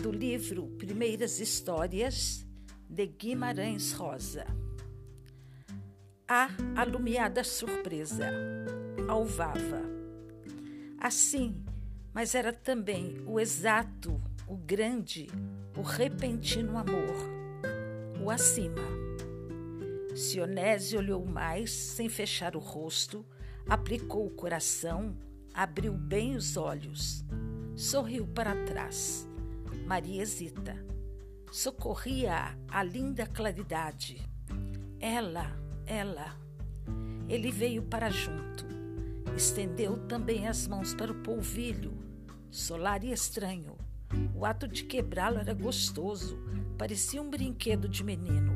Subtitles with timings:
[0.00, 2.46] Do livro Primeiras Histórias,
[2.88, 4.46] de Guimarães Rosa.
[6.28, 8.30] A alumiada surpresa,
[9.08, 9.82] alvava.
[11.00, 11.64] Assim,
[12.12, 15.26] mas era também o exato, o grande,
[15.76, 17.16] o repentino amor,
[18.22, 18.86] o acima.
[20.14, 23.26] Sionese olhou mais, sem fechar o rosto,
[23.68, 25.18] aplicou o coração,
[25.52, 27.24] abriu bem os olhos
[27.76, 29.28] sorriu para trás.
[29.86, 30.76] Maria hesita.
[31.50, 34.22] Socorria a linda claridade.
[35.00, 35.56] Ela,
[35.86, 36.36] ela.
[37.28, 38.66] Ele veio para junto.
[39.36, 41.92] Estendeu também as mãos para o polvilho,
[42.50, 43.76] solar e estranho.
[44.34, 46.38] O ato de quebrá-lo era gostoso,
[46.78, 48.54] parecia um brinquedo de menino.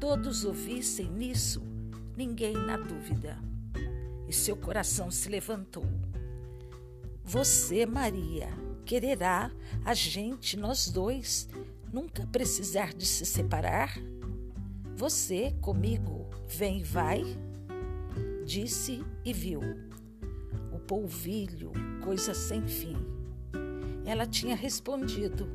[0.00, 1.62] Todos ouvissem nisso,
[2.16, 3.38] ninguém na dúvida.
[4.26, 5.86] E seu coração se levantou.
[7.28, 8.48] Você, Maria,
[8.86, 9.50] quererá
[9.84, 11.46] a gente, nós dois,
[11.92, 13.98] nunca precisar de se separar?
[14.96, 17.22] Você comigo, vem e vai?
[18.46, 19.60] Disse e viu.
[20.72, 21.70] O polvilho,
[22.02, 22.96] coisa sem fim.
[24.06, 25.50] Ela tinha respondido: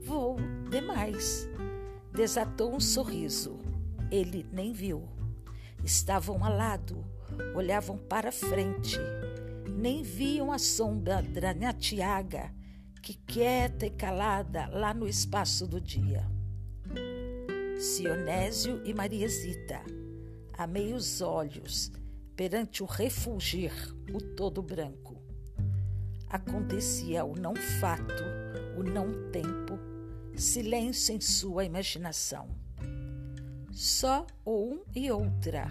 [0.00, 0.38] Vou
[0.70, 1.46] demais.
[2.10, 3.58] Desatou um sorriso.
[4.10, 5.06] Ele nem viu.
[5.84, 7.04] Estavam ao lado,
[7.54, 8.98] olhavam para frente
[9.68, 12.52] nem viam a sombra da Nhatiaga,
[13.02, 16.24] que quieta e calada lá no espaço do dia.
[17.78, 19.82] Sionésio e Mariesita,
[20.56, 21.90] a meios olhos,
[22.36, 23.72] perante o refulgir,
[24.12, 25.20] o todo branco.
[26.28, 28.22] Acontecia o não fato,
[28.76, 29.78] o não tempo,
[30.36, 32.48] silêncio em sua imaginação.
[33.72, 35.66] Só o um e outra,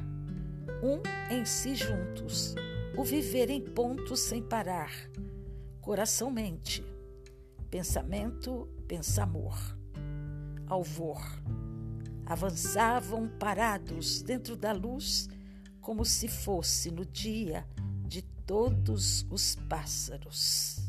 [0.83, 1.01] um
[1.33, 2.55] em si juntos,
[2.97, 4.91] o viver em pontos sem parar,
[5.79, 6.83] coração-mente,
[7.69, 9.57] pensamento, pensamor,
[10.67, 11.21] alvor.
[12.25, 15.27] Avançavam parados dentro da luz,
[15.79, 17.65] como se fosse no dia
[18.05, 20.80] de todos os pássaros.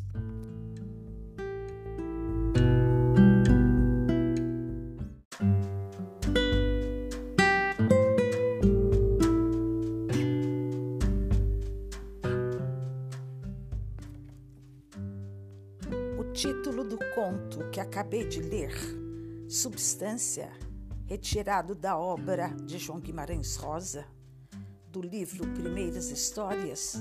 [16.43, 18.75] Título do conto que acabei de ler,
[19.49, 20.51] Substância,
[21.07, 24.05] retirado da obra de João Guimarães Rosa,
[24.91, 27.01] do livro Primeiras Histórias,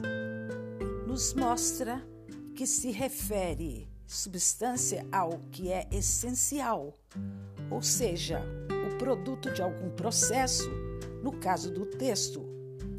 [1.07, 2.07] nos mostra
[2.56, 6.96] que se refere substância ao que é essencial,
[7.72, 8.44] ou seja,
[8.91, 10.69] o produto de algum processo,
[11.23, 12.46] no caso do texto,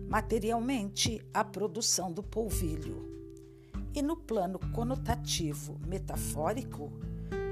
[0.08, 3.11] materialmente a produção do polvilho.
[3.94, 6.90] E no plano conotativo metafórico,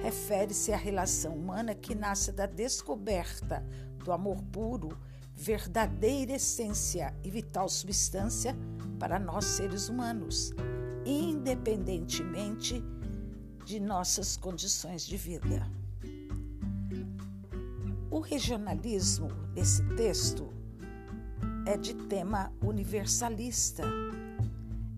[0.03, 3.65] refere-se à relação humana que nasce da descoberta
[3.99, 4.97] do amor puro,
[5.35, 8.57] verdadeira essência e vital substância
[8.99, 10.53] para nós seres humanos,
[11.05, 12.83] independentemente
[13.65, 15.71] de nossas condições de vida.
[18.11, 20.53] O regionalismo desse texto
[21.67, 23.85] é de tema universalista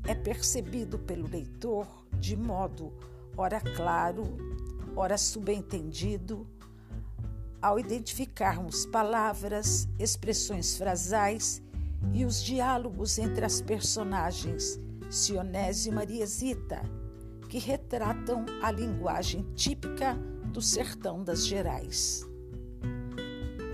[0.06, 1.86] é percebido pelo leitor
[2.18, 2.92] de modo
[3.36, 4.24] ora claro,
[4.94, 6.46] ora subentendido,
[7.60, 11.62] ao identificarmos palavras, expressões frasais
[12.12, 16.82] e os diálogos entre as personagens Sionese e Mariesita,
[17.48, 20.14] que retratam a linguagem típica
[20.52, 22.26] do sertão das Gerais.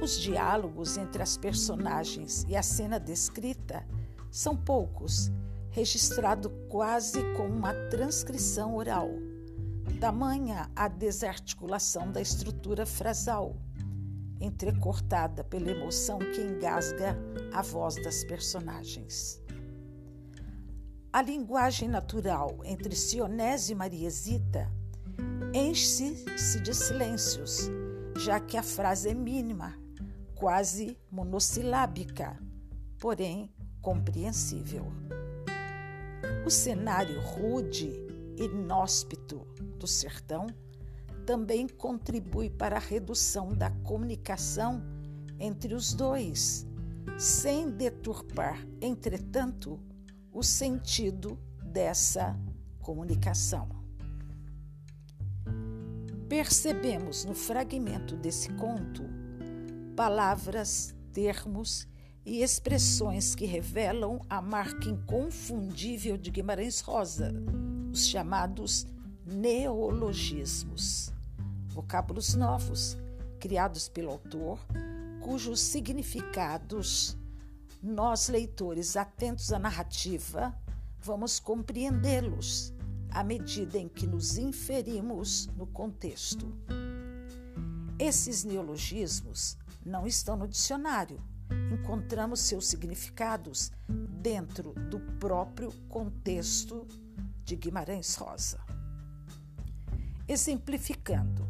[0.02, 3.86] Os diálogos entre as personagens e a cena descrita
[4.30, 5.32] são poucos
[5.78, 9.08] registrado quase como uma transcrição oral.
[10.00, 13.56] Tamanha a desarticulação da estrutura frasal,
[14.40, 17.16] entrecortada pela emoção que engasga
[17.52, 19.40] a voz das personagens.
[21.12, 24.68] A linguagem natural entre Sionese e Mariesita
[25.54, 27.70] enche-se de silêncios,
[28.16, 29.78] já que a frase é mínima,
[30.34, 32.36] quase monossilábica,
[32.98, 33.48] porém
[33.80, 34.84] compreensível.
[36.48, 37.92] O cenário rude
[38.38, 39.46] inóspito
[39.78, 40.46] do sertão
[41.26, 44.82] também contribui para a redução da comunicação
[45.38, 46.66] entre os dois,
[47.18, 49.78] sem deturpar, entretanto,
[50.32, 52.34] o sentido dessa
[52.80, 53.68] comunicação.
[56.30, 59.02] Percebemos no fragmento desse conto
[59.94, 61.86] palavras, termos
[62.28, 67.32] e expressões que revelam a marca inconfundível de Guimarães Rosa,
[67.90, 68.86] os chamados
[69.24, 71.10] neologismos,
[71.68, 72.98] vocábulos novos
[73.40, 74.60] criados pelo autor,
[75.22, 77.16] cujos significados
[77.82, 80.54] nós, leitores atentos à narrativa,
[81.00, 82.74] vamos compreendê-los
[83.10, 86.54] à medida em que nos inferimos no contexto.
[87.98, 91.18] Esses neologismos não estão no dicionário.
[91.72, 96.86] Encontramos seus significados dentro do próprio contexto
[97.44, 98.58] de Guimarães Rosa.
[100.26, 101.48] Exemplificando,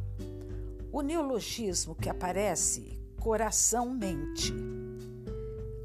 [0.93, 4.55] o neologismo que aparece coração-mente.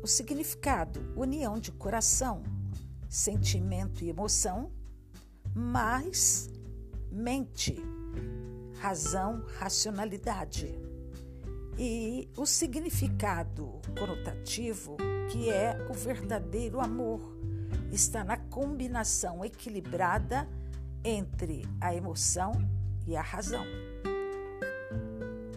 [0.03, 2.43] O significado: união de coração,
[3.09, 4.71] sentimento e emoção,
[5.55, 6.49] mais
[7.11, 7.75] mente,
[8.79, 10.79] razão, racionalidade.
[11.77, 14.95] E o significado conotativo,
[15.31, 17.35] que é o verdadeiro amor,
[17.91, 20.47] está na combinação equilibrada
[21.03, 22.53] entre a emoção
[23.07, 23.65] e a razão.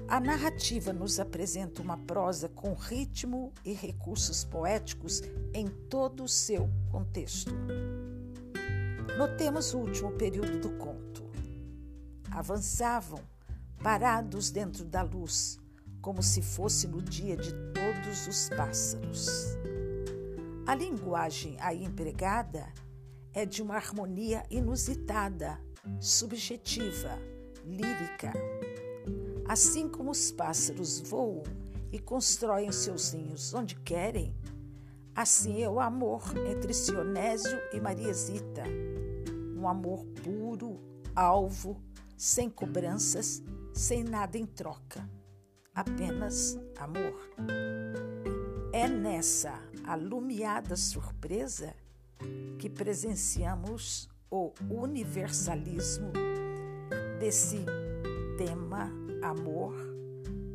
[0.09, 5.21] A narrativa nos apresenta uma prosa com ritmo e recursos poéticos
[5.53, 7.53] em todo o seu contexto.
[9.19, 11.25] Notemos o último período do conto.
[12.31, 13.21] Avançavam,
[13.83, 15.59] parados dentro da luz,
[16.06, 19.26] como se fosse no dia de todos os pássaros.
[20.64, 22.73] A linguagem aí empregada
[23.32, 25.61] é de uma harmonia inusitada,
[25.99, 27.19] subjetiva,
[27.64, 28.32] lírica
[29.49, 31.43] Assim como os pássaros voam
[31.91, 34.32] e constroem seus ninhos onde querem,
[35.12, 38.62] assim é o amor entre Sionésio e Mariesita.
[39.56, 40.81] Um amor puro,
[41.17, 41.82] alvo,
[42.17, 43.43] sem cobranças,
[43.75, 45.08] sem nada em troca.
[45.76, 47.28] Apenas amor.
[48.73, 51.75] É nessa alumiada surpresa
[52.58, 56.12] que presenciamos o universalismo
[57.20, 57.58] desse
[58.38, 58.90] tema
[59.23, 59.75] Amor,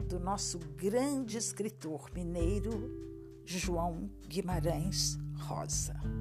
[0.09, 2.71] do nosso grande escritor mineiro
[3.45, 6.20] João Guimarães Rosa.